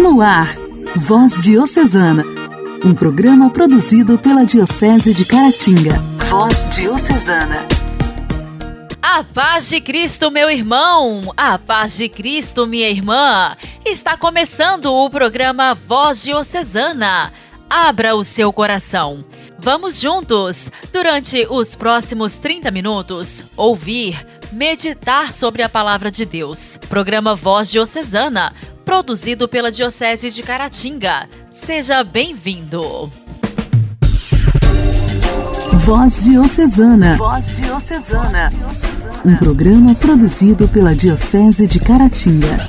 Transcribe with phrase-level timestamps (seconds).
[0.00, 0.56] No ar,
[0.96, 2.24] Voz Diocesana,
[2.82, 5.98] um programa produzido pela Diocese de Caratinga.
[6.30, 7.66] Voz Diocesana.
[9.02, 11.34] A paz de Cristo, meu irmão!
[11.36, 13.54] A paz de Cristo, minha irmã!
[13.84, 17.30] Está começando o programa Voz Diocesana.
[17.68, 19.22] Abra o seu coração.
[19.58, 26.78] Vamos juntos, durante os próximos 30 minutos, ouvir, meditar sobre a palavra de Deus.
[26.88, 28.50] Programa Voz Diocesana
[28.90, 31.28] produzido pela Diocese de Caratinga.
[31.48, 33.08] Seja bem-vindo.
[35.74, 37.16] Voz Diocesana.
[37.16, 38.52] Voz Diocesana.
[39.24, 42.68] Um programa produzido pela Diocese de Caratinga.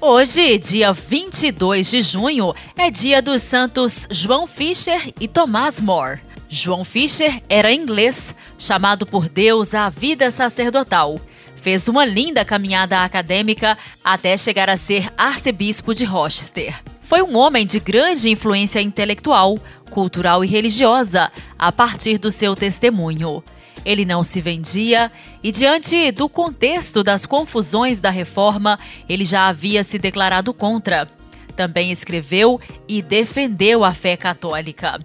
[0.00, 6.20] Hoje, dia 22 de junho, é dia dos santos João Fisher e Tomás More.
[6.48, 11.20] João Fisher era inglês, chamado por Deus à vida sacerdotal
[11.60, 16.74] fez uma linda caminhada acadêmica até chegar a ser arcebispo de Rochester.
[17.02, 19.58] Foi um homem de grande influência intelectual,
[19.90, 23.42] cultural e religiosa a partir do seu testemunho.
[23.84, 25.10] Ele não se vendia
[25.42, 31.08] e, diante do contexto das confusões da reforma, ele já havia se declarado contra.
[31.56, 34.98] Também escreveu e defendeu a fé católica.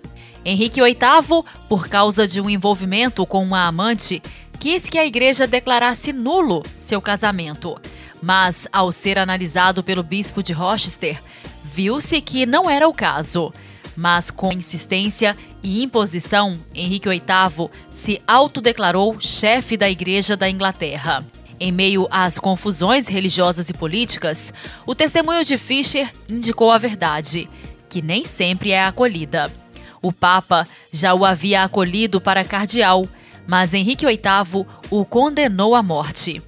[0.46, 4.22] Henrique VIII, por causa de um envolvimento com uma amante,
[4.66, 7.80] quis que a igreja declarasse nulo seu casamento,
[8.20, 11.22] mas, ao ser analisado pelo bispo de Rochester,
[11.64, 13.54] viu-se que não era o caso.
[13.96, 21.24] Mas, com insistência e imposição, Henrique VIII se autodeclarou chefe da Igreja da Inglaterra.
[21.60, 24.52] Em meio às confusões religiosas e políticas,
[24.84, 27.48] o testemunho de Fischer indicou a verdade,
[27.88, 29.54] que nem sempre é acolhida.
[30.02, 33.08] O Papa já o havia acolhido para cardeal,
[33.48, 36.42] mas Henrique VIII o condenou à morte.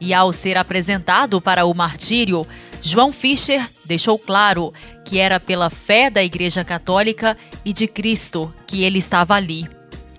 [0.00, 2.46] E ao ser apresentado para o martírio,
[2.82, 4.72] João Fischer deixou claro
[5.04, 9.66] que era pela fé da Igreja Católica e de Cristo que ele estava ali.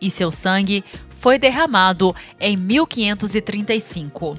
[0.02, 0.84] E seu sangue
[1.20, 4.38] foi derramado em 1535.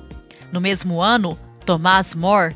[0.53, 2.55] No mesmo ano, Thomas More,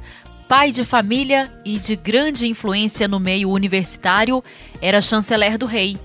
[0.48, 4.42] pai de família e de grande influência no meio universitário,
[4.80, 5.96] era chanceler do rei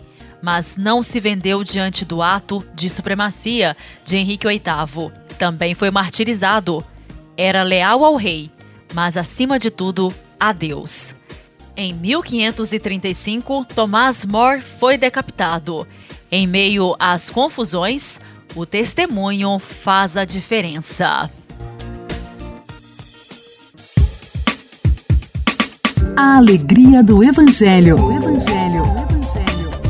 [0.46, 3.76] mas não se vendeu diante do ato de supremacia
[4.06, 5.12] de Henrique VIII.
[5.40, 6.86] Também foi martirizado.
[7.36, 8.52] Era leal ao rei,
[8.94, 11.16] mas acima de tudo a Deus.
[11.76, 15.88] Em 1535, Tomás More foi decapitado.
[16.32, 18.22] Em meio às confusões,
[18.56, 21.28] o testemunho faz a diferença.
[26.16, 28.00] A alegria do Evangelho.
[28.00, 29.15] O Evangelho.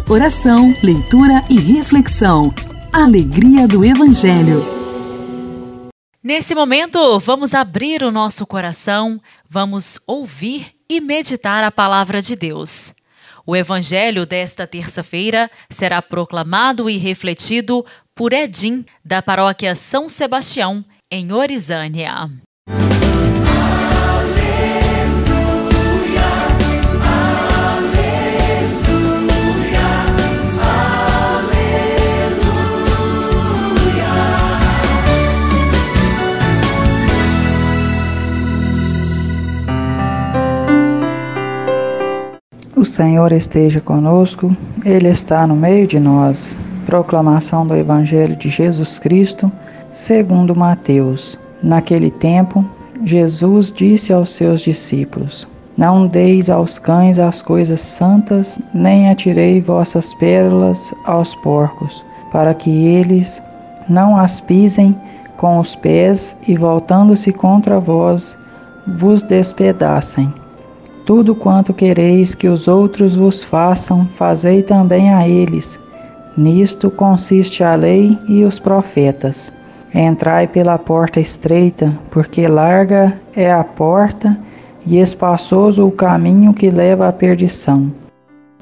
[0.08, 2.54] Oração, leitura e reflexão.
[2.94, 4.64] Alegria do Evangelho.
[6.24, 12.94] Nesse momento, vamos abrir o nosso coração, vamos ouvir e meditar a palavra de Deus.
[13.48, 17.84] O Evangelho desta terça-feira será proclamado e refletido
[18.14, 22.30] por Edim, da paróquia São Sebastião, em Orizânia.
[42.76, 46.60] O Senhor esteja conosco, Ele está no meio de nós.
[46.86, 49.50] Proclamação do Evangelho de Jesus Cristo,
[49.92, 51.40] segundo Mateus.
[51.64, 52.66] Naquele tempo,
[53.06, 55.48] Jesus disse aos seus discípulos:
[55.78, 62.70] Não deis aos cães as coisas santas, nem atirei vossas pérolas aos porcos, para que
[62.70, 63.42] eles
[63.88, 64.94] não as pisem
[65.38, 68.38] com os pés e, voltando-se contra vós,
[68.86, 70.34] vos despedacem.
[71.06, 75.80] Tudo quanto quereis que os outros vos façam, fazei também a eles.
[76.36, 79.54] Nisto consiste a lei e os profetas.
[79.94, 84.36] Entrai pela porta estreita, porque larga é a porta
[84.84, 87.92] e espaçoso o caminho que leva à perdição.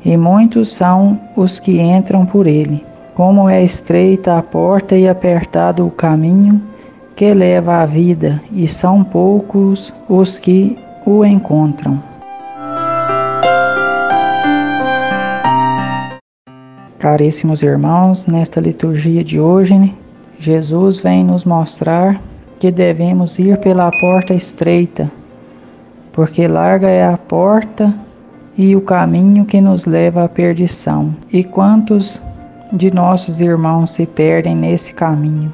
[0.04, 2.86] E muitos são os que entram por ele.
[3.16, 6.62] Como é estreita a porta e apertado o caminho
[7.16, 12.13] que leva à vida, e são poucos os que o encontram.
[17.04, 19.94] Caríssimos irmãos, nesta liturgia de hoje,
[20.40, 22.22] Jesus vem nos mostrar
[22.58, 25.12] que devemos ir pela porta estreita,
[26.14, 27.94] porque larga é a porta
[28.58, 31.14] e o caminho que nos leva à perdição.
[31.30, 32.22] E quantos
[32.72, 35.52] de nossos irmãos se perdem nesse caminho?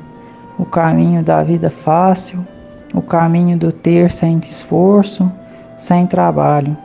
[0.60, 2.45] O caminho da vida fácil,
[2.94, 5.31] o caminho do ter sem esforço,
[5.80, 6.78] sem trabalho.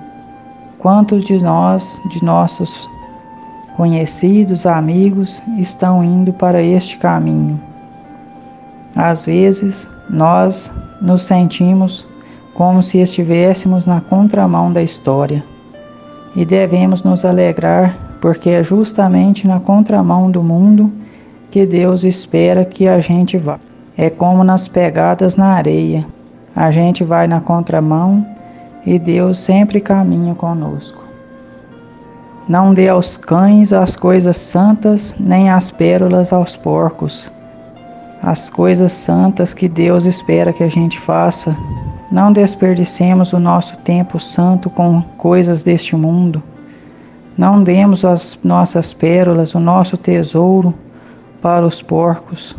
[0.78, 2.88] Quantos de nós, de nossos
[3.76, 7.61] conhecidos, amigos, estão indo para este caminho?
[8.94, 12.06] Às vezes, nós nos sentimos
[12.55, 15.44] como se estivéssemos na contramão da história.
[16.37, 20.91] E devemos nos alegrar, porque é justamente na contramão do mundo
[21.50, 23.59] que Deus espera que a gente vá.
[23.97, 26.06] É como nas pegadas na areia.
[26.55, 28.27] A gente vai na contramão
[28.87, 31.04] e Deus sempre caminha conosco.
[32.49, 37.31] Não dê aos cães as coisas santas, nem as pérolas aos porcos.
[38.23, 41.56] As coisas santas que Deus espera que a gente faça.
[42.11, 46.43] Não desperdicemos o nosso tempo santo com coisas deste mundo.
[47.37, 50.75] Não demos as nossas pérolas, o nosso tesouro,
[51.41, 52.56] para os porcos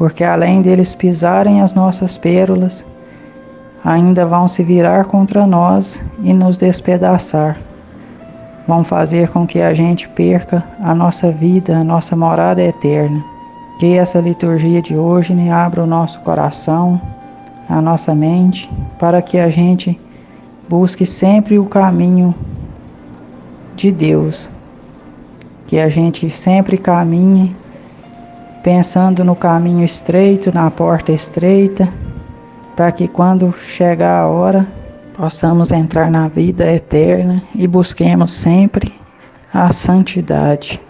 [0.00, 2.82] porque além deles pisarem as nossas pérolas,
[3.84, 7.58] ainda vão se virar contra nós e nos despedaçar.
[8.70, 13.20] Vão fazer com que a gente perca a nossa vida, a nossa morada eterna.
[13.80, 17.00] Que essa liturgia de hoje ne abra o nosso coração,
[17.68, 20.00] a nossa mente, para que a gente
[20.68, 22.32] busque sempre o caminho
[23.74, 24.48] de Deus.
[25.66, 27.56] Que a gente sempre caminhe
[28.62, 31.88] pensando no caminho estreito, na porta estreita,
[32.76, 34.64] para que quando chegar a hora
[35.14, 38.92] possamos entrar na vida eterna e busquemos sempre
[39.52, 40.80] a santidade.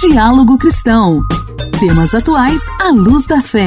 [0.00, 1.22] Diálogo Cristão.
[1.78, 3.66] Temas atuais à luz da fé.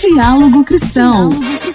[0.00, 1.30] Diálogo Cristão.
[1.30, 1.67] Diálogo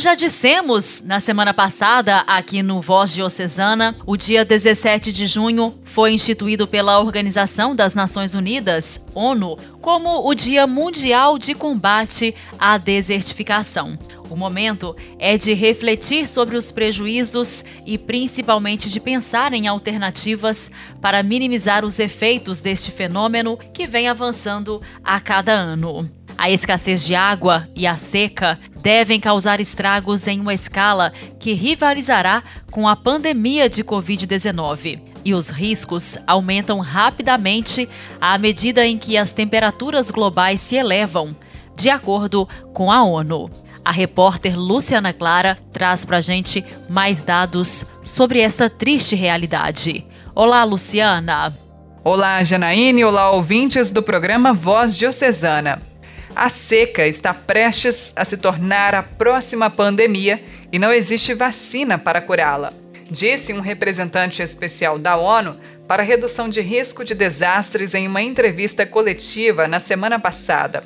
[0.00, 5.78] Como já dissemos na semana passada aqui no Voz Diocesana, o dia 17 de junho
[5.84, 12.78] foi instituído pela Organização das Nações Unidas, ONU, como o Dia Mundial de Combate à
[12.78, 13.98] Desertificação.
[14.30, 20.70] O momento é de refletir sobre os prejuízos e principalmente de pensar em alternativas
[21.02, 26.10] para minimizar os efeitos deste fenômeno que vem avançando a cada ano.
[26.40, 32.42] A escassez de água e a seca devem causar estragos em uma escala que rivalizará
[32.70, 34.98] com a pandemia de Covid-19.
[35.22, 37.86] E os riscos aumentam rapidamente
[38.18, 41.36] à medida em que as temperaturas globais se elevam,
[41.76, 43.50] de acordo com a ONU.
[43.84, 50.06] A repórter Luciana Clara traz para a gente mais dados sobre essa triste realidade.
[50.34, 51.54] Olá, Luciana!
[52.02, 53.04] Olá, Janaíne!
[53.04, 55.89] Olá, ouvintes do programa Voz Diocesana.
[56.34, 60.42] A seca está prestes a se tornar a próxima pandemia
[60.72, 62.72] e não existe vacina para curá-la,
[63.10, 68.86] disse um representante especial da ONU para redução de risco de desastres em uma entrevista
[68.86, 70.84] coletiva na semana passada.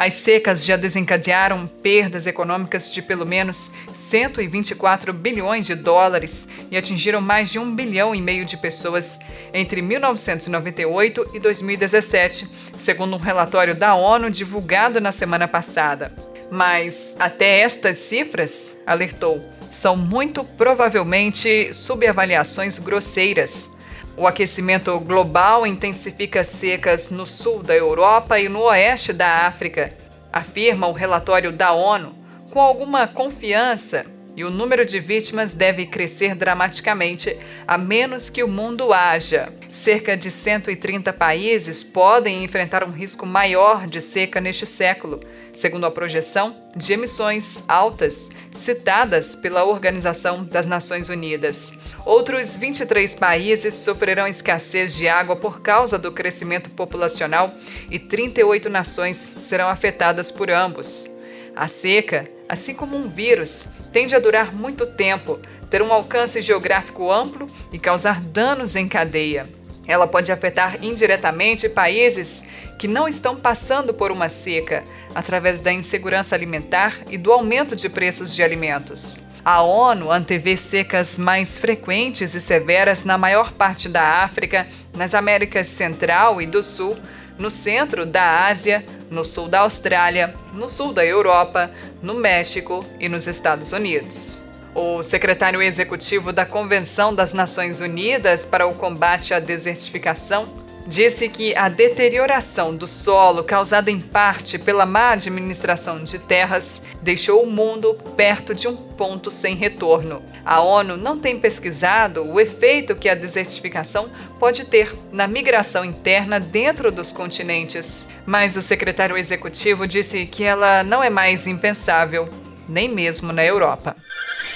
[0.00, 7.20] As secas já desencadearam perdas econômicas de pelo menos 124 bilhões de dólares e atingiram
[7.20, 9.20] mais de um bilhão e meio de pessoas
[9.52, 12.48] entre 1998 e 2017,
[12.78, 16.10] segundo um relatório da ONU divulgado na semana passada.
[16.50, 23.78] Mas até estas cifras, alertou, são muito provavelmente subavaliações grosseiras.
[24.16, 29.94] O aquecimento global intensifica secas no sul da Europa e no oeste da África,
[30.32, 32.14] afirma o relatório da ONU,
[32.50, 34.04] com alguma confiança,
[34.36, 39.52] e o número de vítimas deve crescer dramaticamente a menos que o mundo haja.
[39.70, 45.20] Cerca de 130 países podem enfrentar um risco maior de seca neste século,
[45.52, 51.72] segundo a projeção de emissões altas citadas pela Organização das Nações Unidas.
[52.04, 57.52] Outros 23 países sofrerão escassez de água por causa do crescimento populacional
[57.90, 61.10] e 38 nações serão afetadas por ambos.
[61.54, 65.38] A seca, assim como um vírus, tende a durar muito tempo,
[65.68, 69.46] ter um alcance geográfico amplo e causar danos em cadeia.
[69.86, 72.44] Ela pode afetar indiretamente países
[72.78, 77.90] que não estão passando por uma seca, através da insegurança alimentar e do aumento de
[77.90, 79.29] preços de alimentos.
[79.44, 85.66] A ONU antevê secas mais frequentes e severas na maior parte da África, nas Américas
[85.66, 86.96] Central e do Sul,
[87.38, 91.70] no centro da Ásia, no sul da Austrália, no sul da Europa,
[92.02, 94.46] no México e nos Estados Unidos.
[94.74, 100.48] O secretário executivo da Convenção das Nações Unidas para o Combate à Desertificação,
[100.86, 107.42] disse que a deterioração do solo, causada em parte pela má administração de terras, deixou
[107.42, 110.22] o mundo perto de um ponto sem retorno.
[110.44, 116.40] A ONU não tem pesquisado o efeito que a desertificação pode ter na migração interna
[116.40, 122.28] dentro dos continentes, mas o secretário executivo disse que ela não é mais impensável,
[122.68, 123.96] nem mesmo na Europa.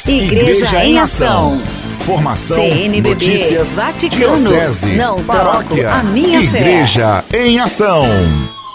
[0.07, 1.63] Igreja, Igreja em Ação.
[2.01, 7.47] Formação, CNBB, notícias, Vaticano, diocese, não paróquia, a minha Igreja fé.
[7.47, 8.05] em Ação.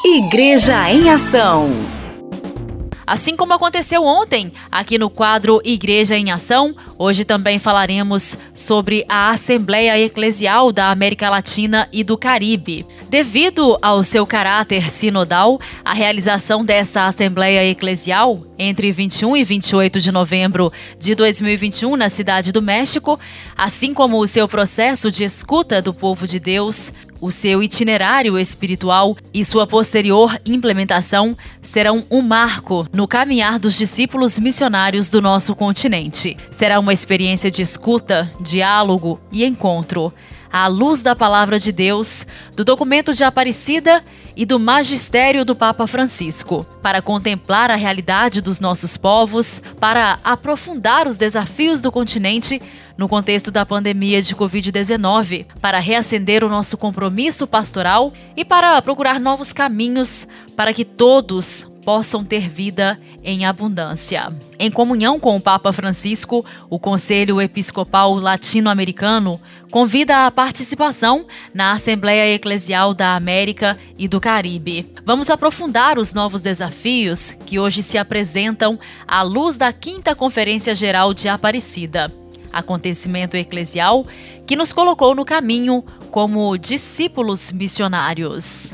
[0.04, 1.99] Igreja em Ação.
[3.10, 9.32] Assim como aconteceu ontem, aqui no quadro Igreja em Ação, hoje também falaremos sobre a
[9.32, 12.86] Assembleia Eclesial da América Latina e do Caribe.
[13.10, 20.12] Devido ao seu caráter sinodal, a realização dessa Assembleia Eclesial, entre 21 e 28 de
[20.12, 23.20] novembro de 2021, na Cidade do México,
[23.58, 29.16] assim como o seu processo de escuta do povo de Deus, o seu itinerário espiritual
[29.34, 36.38] e sua posterior implementação serão um marco no caminhar dos discípulos missionários do nosso continente.
[36.52, 40.14] Será uma experiência de escuta, diálogo e encontro
[40.52, 44.04] à luz da palavra de Deus, do documento de Aparecida
[44.36, 51.08] e do magistério do Papa Francisco, para contemplar a realidade dos nossos povos, para aprofundar
[51.08, 52.62] os desafios do continente
[53.00, 59.22] no contexto da pandemia de Covid-19, para reacender o nosso compromisso pastoral e para procurar
[59.22, 64.30] novos caminhos para que todos possam ter vida em abundância.
[64.60, 69.40] Em comunhão com o Papa Francisco, o Conselho Episcopal Latino-Americano
[69.72, 74.92] convida a participação na Assembleia Eclesial da América e do Caribe.
[75.06, 78.78] Vamos aprofundar os novos desafios que hoje se apresentam
[79.08, 82.14] à luz da Quinta Conferência Geral de Aparecida
[82.52, 84.06] acontecimento eclesial
[84.46, 88.74] que nos colocou no caminho como discípulos missionários.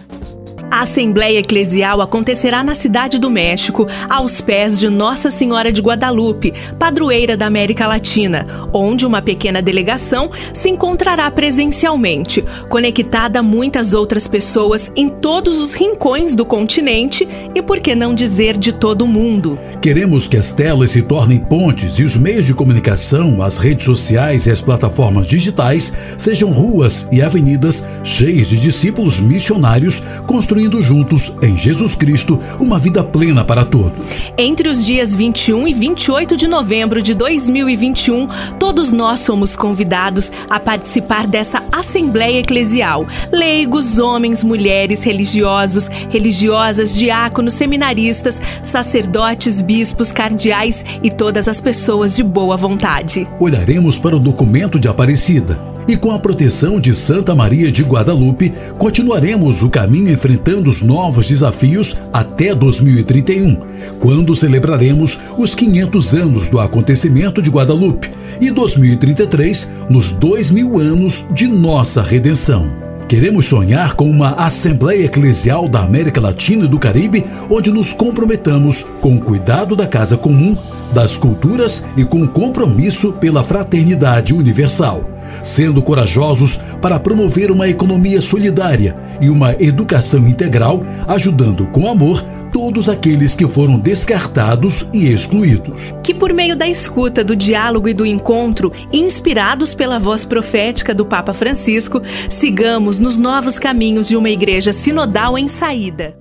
[0.75, 6.53] A Assembleia Eclesial acontecerá na Cidade do México, aos pés de Nossa Senhora de Guadalupe,
[6.77, 14.27] padroeira da América Latina, onde uma pequena delegação se encontrará presencialmente, conectada a muitas outras
[14.27, 19.07] pessoas em todos os rincões do continente e, por que não dizer, de todo o
[19.07, 19.57] mundo.
[19.81, 24.45] Queremos que as telas se tornem pontes e os meios de comunicação, as redes sociais
[24.45, 31.31] e as plataformas digitais sejam ruas e avenidas cheias de discípulos missionários construindo construindo juntos,
[31.41, 33.93] em Jesus Cristo, uma vida plena para todos.
[34.37, 38.27] Entre os dias 21 e 28 de novembro de 2021,
[38.59, 43.05] todos nós somos convidados a participar dessa Assembleia Eclesial.
[43.31, 52.23] Leigos, homens, mulheres, religiosos, religiosas, diáconos, seminaristas, sacerdotes, bispos, cardeais e todas as pessoas de
[52.23, 53.27] boa vontade.
[53.39, 58.51] Olharemos para o documento de Aparecida e com a proteção de Santa Maria de Guadalupe,
[58.77, 63.57] continuaremos o caminho enfrentando os novos desafios até 2031,
[63.99, 68.11] quando celebraremos os 500 anos do acontecimento de Guadalupe
[68.41, 72.67] e 2033 nos dois mil anos de nossa redenção.
[73.07, 78.83] Queremos sonhar com uma Assembleia Eclesial da América Latina e do Caribe, onde nos comprometamos
[78.99, 80.57] com o cuidado da casa comum,
[80.91, 88.95] das culturas e com compromisso pela fraternidade universal sendo corajosos para promover uma economia solidária
[89.21, 95.93] e uma educação integral, ajudando com amor todos aqueles que foram descartados e excluídos.
[96.01, 101.05] Que por meio da escuta, do diálogo e do encontro, inspirados pela voz profética do
[101.05, 106.17] Papa Francisco, sigamos nos novos caminhos de uma igreja sinodal em saída.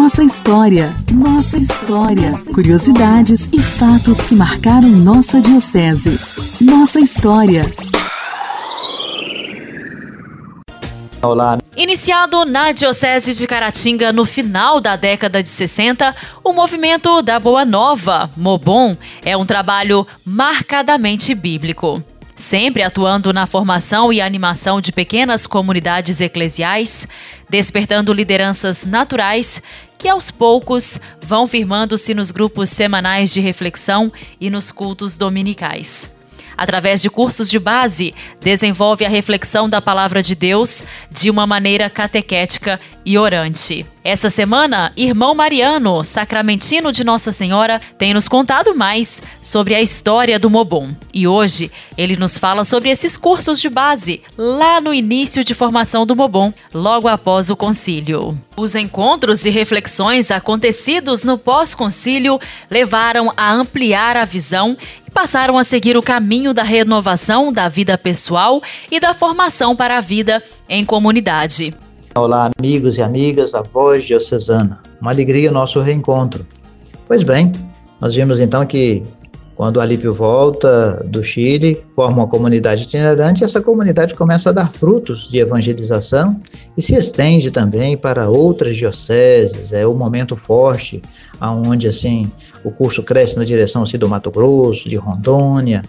[0.00, 2.32] Nossa história, nossa história.
[2.54, 6.16] Curiosidades e fatos que marcaram nossa diocese.
[6.60, 7.64] Nossa história.
[11.20, 11.58] Olá.
[11.76, 16.14] Iniciado na Diocese de Caratinga no final da década de 60,
[16.44, 22.02] o movimento da Boa Nova, Mobon, é um trabalho marcadamente bíblico
[22.38, 27.08] sempre atuando na formação e animação de pequenas comunidades eclesiais,
[27.50, 29.60] despertando lideranças naturais
[29.98, 36.14] que aos poucos vão firmando-se nos grupos semanais de reflexão e nos cultos dominicais.
[36.56, 41.90] Através de cursos de base, desenvolve a reflexão da palavra de Deus de uma maneira
[41.90, 43.84] catequética e orante.
[44.04, 50.38] Essa semana, irmão Mariano, sacramentino de Nossa Senhora, tem nos contado mais sobre a história
[50.38, 50.90] do Mobon.
[51.12, 56.06] E hoje ele nos fala sobre esses cursos de base lá no início de formação
[56.06, 58.38] do Mobon, logo após o concílio.
[58.56, 62.38] Os encontros e reflexões acontecidos no pós-concílio
[62.70, 64.76] levaram a ampliar a visão
[65.06, 69.98] e passaram a seguir o caminho da renovação da vida pessoal e da formação para
[69.98, 71.74] a vida em comunidade.
[72.18, 74.80] Olá, amigos e amigas da Voz Diocesana.
[75.00, 76.44] Uma alegria o nosso reencontro.
[77.06, 77.52] Pois bem,
[78.00, 79.04] nós vimos então que
[79.54, 84.68] quando o Alípio volta do Chile, forma uma comunidade itinerante essa comunidade começa a dar
[84.68, 86.40] frutos de evangelização
[86.76, 89.72] e se estende também para outras dioceses.
[89.72, 91.00] É o momento forte
[91.40, 92.30] aonde assim
[92.64, 95.84] o curso cresce na direção assim, do Mato Grosso, de Rondônia,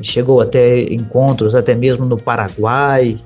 [0.00, 3.18] chegou até encontros até mesmo no Paraguai,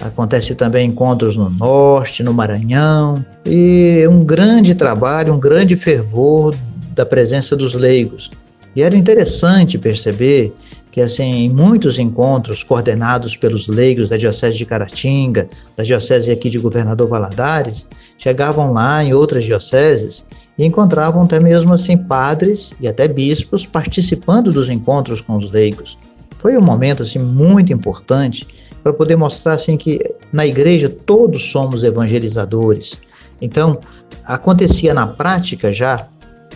[0.00, 6.54] Acontece também encontros no norte, no Maranhão, e um grande trabalho, um grande fervor
[6.94, 8.30] da presença dos leigos.
[8.76, 10.52] E era interessante perceber
[10.94, 16.48] que assim, em muitos encontros coordenados pelos leigos da Diocese de Caratinga, da Diocese aqui
[16.48, 20.24] de Governador Valadares, chegavam lá em outras dioceses
[20.56, 25.98] e encontravam até mesmo assim padres e até bispos participando dos encontros com os leigos.
[26.38, 28.46] Foi um momento assim muito importante
[28.84, 29.98] para poder mostrar assim que
[30.30, 33.00] na igreja todos somos evangelizadores.
[33.40, 33.78] Então,
[34.26, 36.06] acontecia na prática já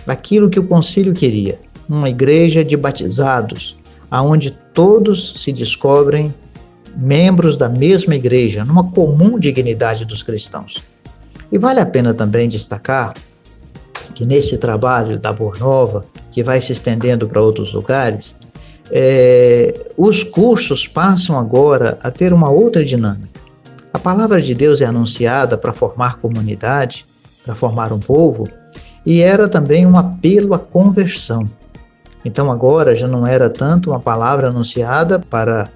[0.06, 1.58] aquilo que o concílio queria,
[1.88, 3.78] uma igreja de batizados,
[4.10, 6.32] aonde todos se descobrem
[6.94, 10.82] membros da mesma igreja, numa comum dignidade dos cristãos.
[11.50, 13.14] E vale a pena também destacar
[14.14, 18.34] que nesse trabalho da Boa Nova, que vai se estendendo para outros lugares,
[18.90, 23.38] é, os cursos passam agora a ter uma outra dinâmica.
[23.92, 27.06] A palavra de Deus é anunciada para formar comunidade,
[27.44, 28.48] para formar um povo,
[29.04, 31.48] e era também um apelo à conversão.
[32.24, 35.70] Então agora já não era tanto uma palavra anunciada para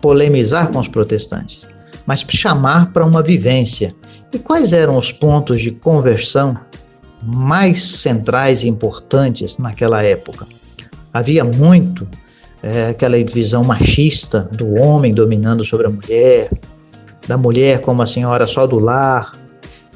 [0.00, 1.66] polemizar com os protestantes,
[2.04, 3.94] mas chamar para uma vivência.
[4.32, 6.58] E quais eram os pontos de conversão
[7.22, 10.46] mais centrais e importantes naquela época?
[11.12, 12.06] Havia muito
[12.62, 16.50] é, aquela visão machista do homem dominando sobre a mulher,
[17.26, 19.32] da mulher como a senhora só do lar.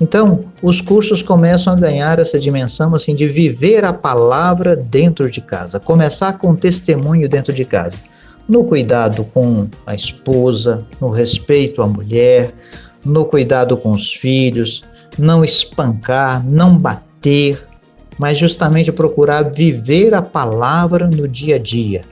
[0.01, 5.41] Então, os cursos começam a ganhar essa dimensão assim de viver a palavra dentro de
[5.41, 7.99] casa, começar com testemunho dentro de casa,
[8.49, 12.55] no cuidado com a esposa, no respeito à mulher,
[13.05, 14.83] no cuidado com os filhos,
[15.19, 17.63] não espancar, não bater,
[18.19, 22.05] mas justamente procurar viver a palavra no dia a dia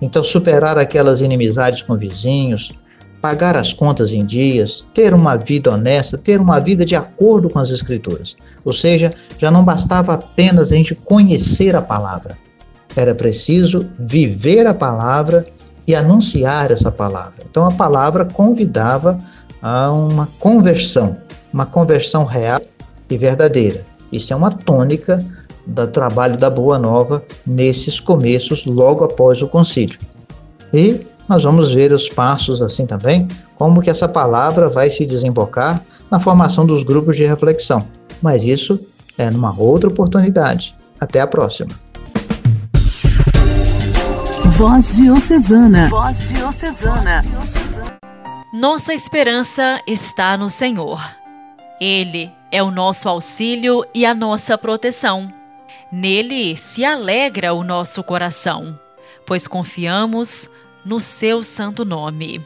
[0.00, 2.72] então, superar aquelas inimizades com vizinhos,
[3.20, 7.58] pagar as contas em dias, ter uma vida honesta, ter uma vida de acordo com
[7.58, 8.36] as Escrituras.
[8.64, 12.38] Ou seja, já não bastava apenas a gente conhecer a palavra,
[12.94, 15.44] era preciso viver a palavra
[15.86, 17.44] e anunciar essa palavra.
[17.48, 19.18] Então, a palavra convidava
[19.60, 21.16] a uma conversão,
[21.52, 22.60] uma conversão real
[23.10, 23.84] e verdadeira.
[24.12, 25.24] Isso é uma tônica
[25.68, 29.98] do trabalho da Boa Nova nesses começos, logo após o concílio.
[30.72, 35.82] E nós vamos ver os passos assim também, como que essa palavra vai se desembocar
[36.10, 37.86] na formação dos grupos de reflexão.
[38.22, 38.80] Mas isso
[39.18, 40.74] é numa outra oportunidade.
[40.98, 41.70] Até a próxima.
[44.56, 45.88] Voz Diocesana.
[45.90, 47.24] Voz Diocesana.
[48.52, 51.00] Nossa esperança está no Senhor.
[51.80, 55.37] Ele é o nosso auxílio e a nossa proteção.
[55.90, 58.78] Nele se alegra o nosso coração,
[59.26, 60.50] pois confiamos
[60.84, 62.44] no seu santo nome.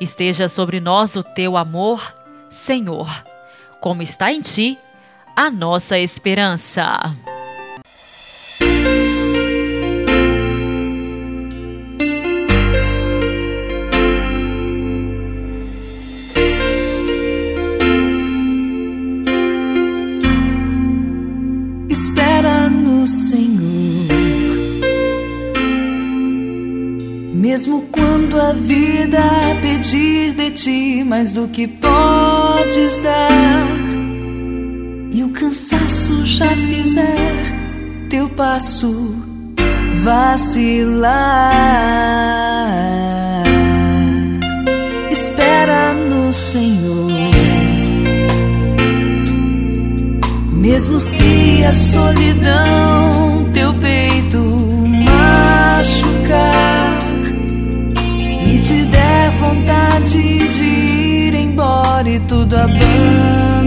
[0.00, 2.00] Esteja sobre nós o teu amor,
[2.48, 3.08] Senhor,
[3.80, 4.78] como está em ti
[5.36, 7.14] a nossa esperança.
[27.32, 29.22] Mesmo quando a vida
[29.62, 33.66] pedir de ti mais do que podes dar,
[35.12, 37.60] e o cansaço já fizer
[38.08, 39.14] teu passo
[40.02, 41.12] vacilar,
[45.10, 47.10] espera no Senhor.
[50.52, 53.19] Mesmo se a solidão
[62.66, 63.59] vontade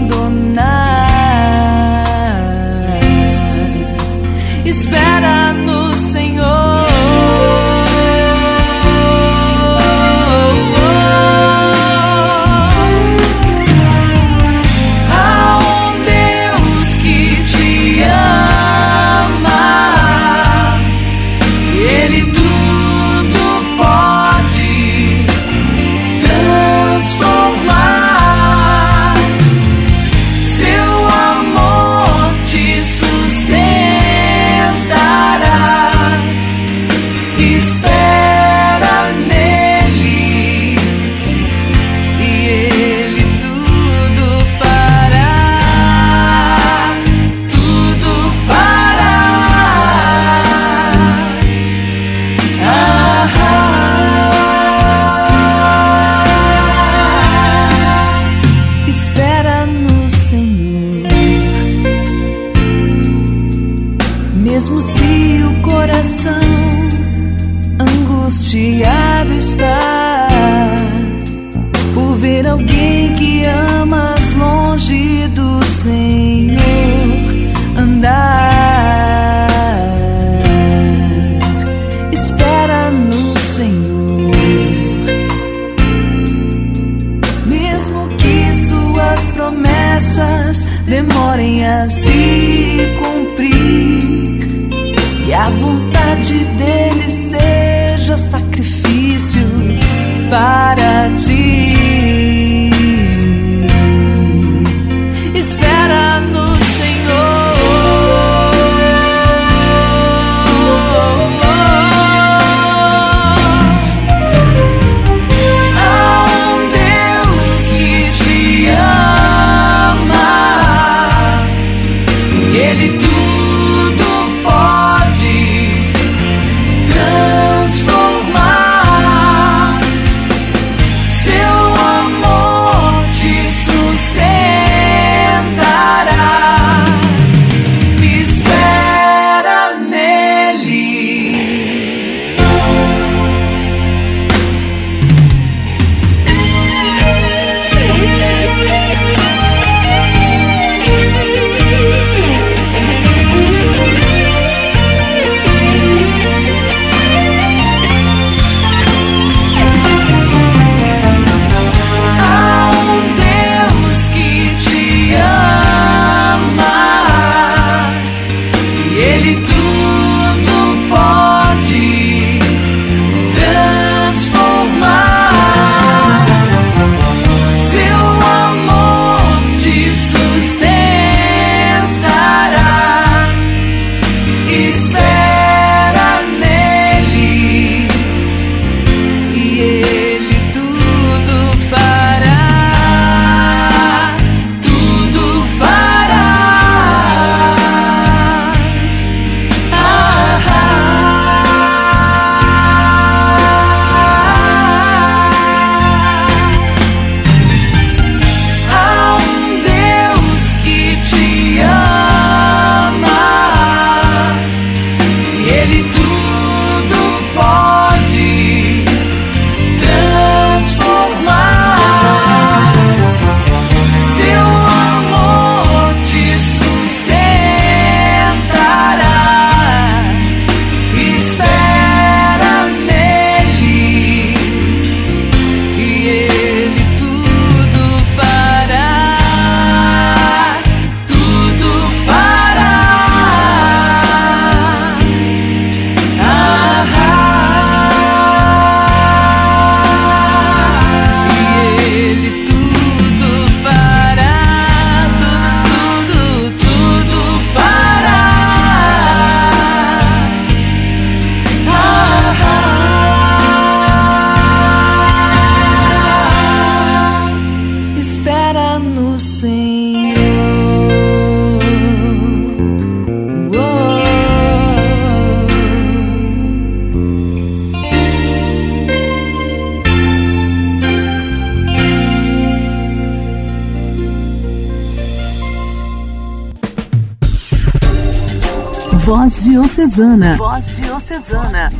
[289.34, 290.36] Voz Diocesana.
[290.36, 291.72] Voz Diocesana.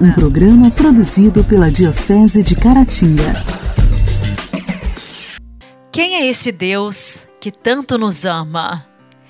[0.00, 3.32] Um programa produzido pela Diocese de Caratinga.
[5.92, 8.84] Quem é este Deus que tanto nos ama?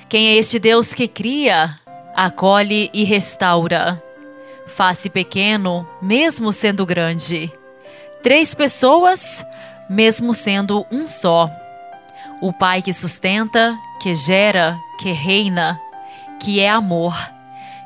[0.09, 1.79] Quem é este Deus que cria
[2.17, 4.03] acolhe e restaura.
[4.67, 7.53] Face pequeno, mesmo sendo grande.
[8.23, 9.45] Três pessoas,
[9.89, 11.51] mesmo sendo um só.
[12.41, 15.79] O Pai que sustenta, que gera, que reina,
[16.41, 17.15] que é amor,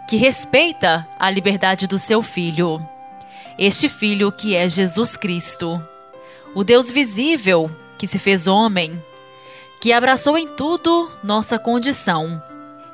[0.08, 2.80] que respeita a liberdade do seu filho.
[3.58, 5.82] Este filho que é Jesus Cristo,
[6.54, 9.02] o Deus visível que se fez homem,
[9.80, 12.42] que abraçou em tudo nossa condição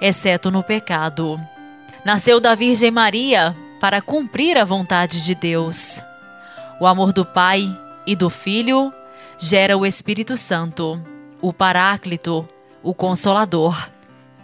[0.01, 1.39] exceto no pecado.
[2.05, 6.03] Nasceu da Virgem Maria para cumprir a vontade de Deus.
[6.81, 7.69] O amor do Pai
[8.07, 8.93] e do Filho
[9.39, 11.01] gera o Espírito Santo,
[11.41, 12.49] o Paráclito,
[12.83, 13.91] o Consolador,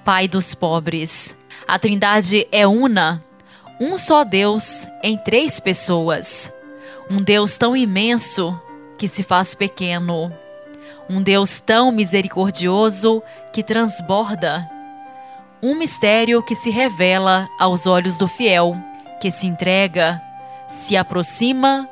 [0.05, 1.37] Pai dos pobres.
[1.67, 3.23] A Trindade é una,
[3.81, 6.53] um só Deus em três pessoas.
[7.11, 8.59] Um Deus tão imenso
[8.97, 10.33] que se faz pequeno.
[11.09, 14.69] Um Deus tão misericordioso que transborda
[15.63, 18.77] um mistério que se revela aos olhos do fiel,
[19.21, 20.21] que se entrega,
[20.69, 21.89] se aproxima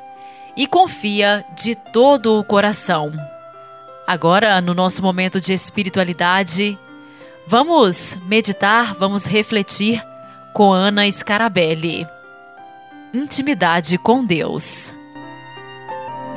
[0.55, 3.11] e confia de todo o coração.
[4.07, 6.77] Agora, no nosso momento de espiritualidade,
[7.47, 10.01] vamos meditar, vamos refletir
[10.53, 12.07] com Ana Scarabelli.
[13.13, 14.93] Intimidade com Deus.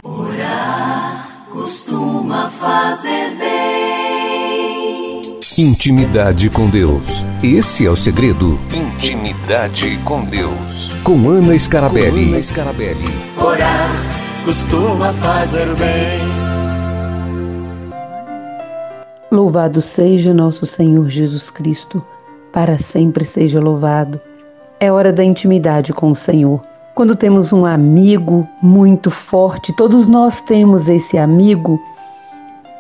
[0.03, 5.39] Orar costuma fazer bem.
[5.59, 7.25] Intimidade com Deus.
[7.43, 8.61] Esse é o segredo.
[8.73, 10.93] Intimidade com Deus.
[11.03, 12.27] Com Ana Scarabelli.
[12.27, 13.09] Com Ana Scarabelli.
[13.37, 13.91] Orar
[14.45, 16.58] costuma fazer bem.
[19.31, 22.05] Louvado seja nosso Senhor Jesus Cristo,
[22.53, 24.21] para sempre seja louvado.
[24.81, 26.61] É hora da intimidade com o Senhor.
[26.95, 31.81] Quando temos um amigo muito forte, todos nós temos esse amigo,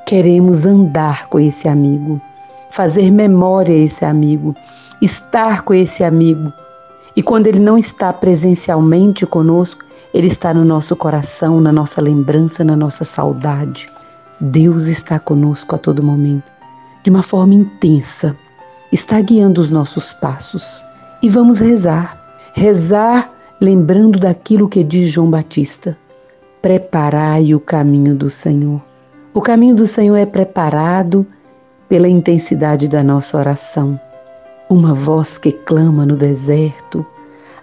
[0.06, 2.20] queremos andar com esse amigo
[2.70, 4.54] fazer memória a esse amigo,
[5.00, 6.52] estar com esse amigo.
[7.16, 9.84] E quando ele não está presencialmente conosco,
[10.14, 13.88] ele está no nosso coração, na nossa lembrança, na nossa saudade.
[14.40, 16.44] Deus está conosco a todo momento,
[17.02, 18.36] de uma forma intensa,
[18.92, 20.82] está guiando os nossos passos.
[21.20, 22.16] E vamos rezar.
[22.54, 25.96] Rezar lembrando daquilo que diz João Batista:
[26.62, 28.80] Preparai o caminho do Senhor.
[29.34, 31.26] O caminho do Senhor é preparado
[31.88, 33.98] pela intensidade da nossa oração.
[34.70, 37.04] Uma voz que clama no deserto.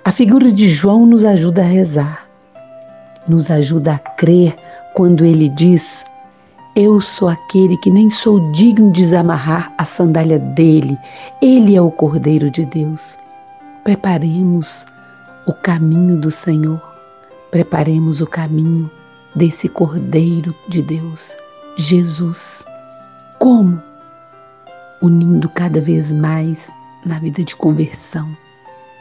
[0.03, 2.27] A figura de João nos ajuda a rezar,
[3.27, 4.55] nos ajuda a crer
[4.93, 6.03] quando ele diz:
[6.75, 10.97] Eu sou aquele que nem sou digno de desamarrar a sandália dele,
[11.41, 13.17] ele é o Cordeiro de Deus.
[13.83, 14.85] Preparemos
[15.45, 16.81] o caminho do Senhor,
[17.49, 18.91] preparemos o caminho
[19.33, 21.35] desse Cordeiro de Deus,
[21.77, 22.65] Jesus.
[23.39, 23.81] Como?
[25.01, 26.71] unindo cada vez mais
[27.05, 28.27] na vida de conversão.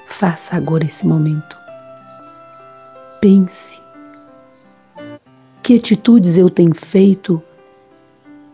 [0.07, 1.57] Faça agora esse momento.
[3.21, 3.81] Pense.
[5.63, 7.43] Que atitudes eu tenho feito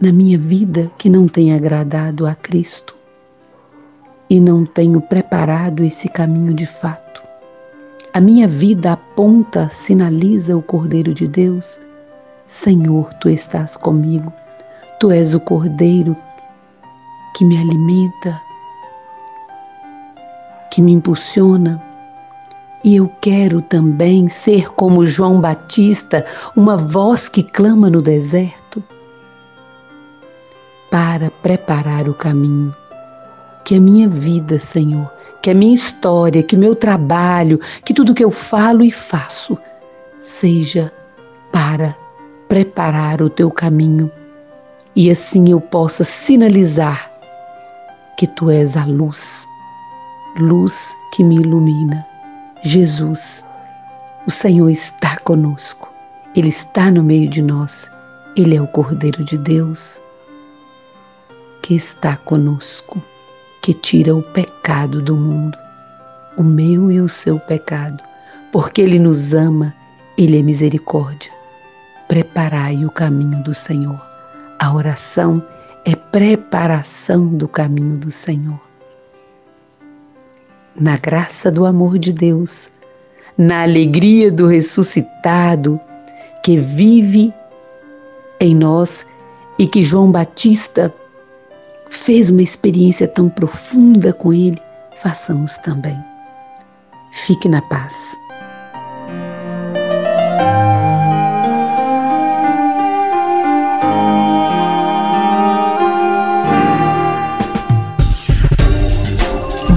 [0.00, 2.96] na minha vida que não tem agradado a Cristo
[4.30, 7.22] e não tenho preparado esse caminho de fato?
[8.12, 11.78] A minha vida aponta, sinaliza o Cordeiro de Deus?
[12.46, 14.32] Senhor, tu estás comigo.
[14.98, 16.16] Tu és o Cordeiro
[17.36, 18.40] que me alimenta,
[20.70, 21.80] que me impulsiona.
[22.82, 26.24] E eu quero também ser como João Batista,
[26.56, 28.59] uma voz que clama no deserto,
[30.90, 32.74] para preparar o caminho.
[33.64, 38.24] Que a minha vida, Senhor, que a minha história, que meu trabalho, que tudo que
[38.24, 39.56] eu falo e faço
[40.20, 40.92] seja
[41.52, 41.96] para
[42.48, 44.10] preparar o teu caminho
[44.94, 47.10] e assim eu possa sinalizar
[48.18, 49.46] que tu és a luz,
[50.36, 52.06] luz que me ilumina.
[52.62, 53.44] Jesus,
[54.26, 55.90] o Senhor está conosco,
[56.34, 57.90] Ele está no meio de nós,
[58.36, 60.02] Ele é o Cordeiro de Deus
[61.70, 63.00] que está conosco,
[63.62, 65.56] que tira o pecado do mundo,
[66.36, 68.02] o meu e o seu pecado,
[68.50, 69.72] porque Ele nos ama,
[70.18, 71.30] Ele é misericórdia.
[72.08, 74.04] Preparai o caminho do Senhor.
[74.58, 75.40] A oração
[75.84, 78.60] é preparação do caminho do Senhor.
[80.74, 82.72] Na graça do amor de Deus,
[83.38, 85.80] na alegria do ressuscitado
[86.42, 87.32] que vive
[88.40, 89.06] em nós
[89.56, 90.92] e que João Batista
[91.90, 94.60] fez uma experiência tão profunda com ele,
[95.02, 95.98] façamos também.
[97.26, 98.16] Fique na paz.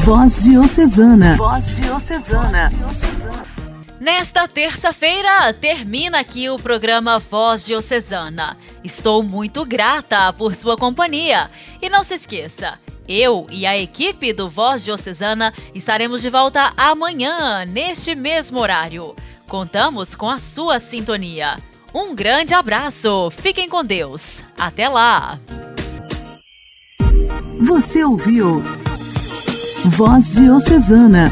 [0.06, 1.38] Voz Diocesana.
[1.38, 2.72] Voz Diocesana.
[4.04, 8.58] Nesta terça-feira, termina aqui o programa Voz Diocesana.
[8.84, 11.50] Estou muito grata por sua companhia.
[11.82, 17.64] E não se esqueça, eu e a equipe do Voz Diocesana estaremos de volta amanhã,
[17.64, 19.16] neste mesmo horário.
[19.48, 21.56] Contamos com a sua sintonia.
[21.94, 24.44] Um grande abraço, fiquem com Deus.
[24.60, 25.40] Até lá!
[27.62, 28.62] Você ouviu
[29.86, 31.32] Voz Diocesana,